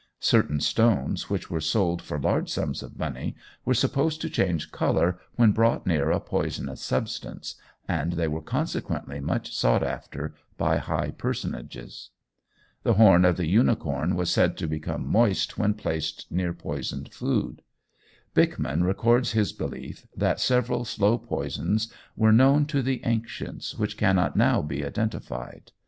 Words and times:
Certain 0.19 0.59
stones 0.59 1.29
which 1.29 1.51
were 1.51 1.61
sold 1.61 2.01
for 2.01 2.19
large 2.19 2.49
sums 2.49 2.81
of 2.81 2.97
money 2.97 3.35
were 3.65 3.73
supposed 3.75 4.19
to 4.19 4.31
change 4.31 4.71
colour 4.71 5.19
when 5.35 5.51
brought 5.51 5.85
near 5.85 6.09
a 6.09 6.19
poisonous 6.19 6.81
substance, 6.81 7.53
and 7.87 8.13
they 8.13 8.27
were 8.27 8.41
consequently 8.41 9.19
much 9.19 9.55
sought 9.55 9.83
after 9.83 10.33
by 10.57 10.77
high 10.77 11.11
personages. 11.11 12.09
The 12.81 12.95
horn 12.95 13.23
of 13.25 13.37
the 13.37 13.45
unicorn 13.45 14.15
was 14.15 14.31
said 14.31 14.57
to 14.57 14.67
become 14.67 15.05
moist 15.05 15.59
when 15.59 15.75
placed 15.75 16.31
near 16.31 16.51
poisoned 16.51 17.13
food. 17.13 17.61
Bickman 18.33 18.81
records 18.83 19.33
his 19.33 19.53
belief 19.53 20.07
that 20.17 20.39
several 20.39 20.83
slow 20.83 21.19
poisons 21.19 21.93
were 22.15 22.33
known 22.33 22.65
to 22.65 22.81
the 22.81 23.05
ancients 23.05 23.77
which 23.77 23.97
cannot 23.97 24.35
now 24.35 24.63
be 24.63 24.83
identified. 24.83 25.71